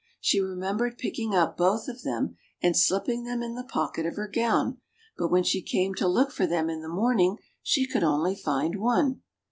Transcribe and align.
She 0.19 0.41
remembered 0.41 0.97
picking 0.97 1.35
up 1.35 1.55
both 1.55 1.87
of 1.87 2.01
them 2.01 2.35
and 2.59 2.75
slipping 2.75 3.23
them 3.23 3.43
in 3.43 3.53
the 3.53 3.63
pocket 3.63 4.07
of 4.07 4.15
her 4.15 4.27
gown; 4.27 4.79
but 5.15 5.27
when 5.27 5.43
''she 5.43 5.61
came 5.63 5.93
to 5.93 6.07
look 6.07 6.31
for 6.31 6.47
them 6.47 6.71
in 6.71 6.81
the 6.81 6.89
morning, 6.89 7.37
she 7.61 7.85
could 7.85 8.03
only 8.03 8.33
find 8.33 8.79
one. 8.79 9.21